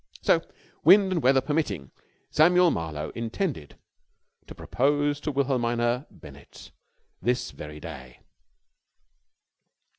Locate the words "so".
0.23-0.41